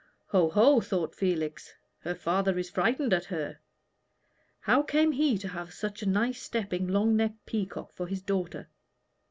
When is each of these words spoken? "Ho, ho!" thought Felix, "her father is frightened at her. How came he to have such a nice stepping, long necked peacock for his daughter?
"Ho, 0.29 0.49
ho!" 0.49 0.79
thought 0.81 1.13
Felix, 1.13 1.75
"her 1.99 2.15
father 2.15 2.57
is 2.57 2.71
frightened 2.71 3.13
at 3.13 3.25
her. 3.25 3.59
How 4.61 4.81
came 4.81 5.11
he 5.11 5.37
to 5.37 5.49
have 5.49 5.71
such 5.75 6.01
a 6.01 6.07
nice 6.09 6.41
stepping, 6.41 6.87
long 6.87 7.15
necked 7.15 7.45
peacock 7.45 7.93
for 7.93 8.07
his 8.07 8.23
daughter? 8.23 8.67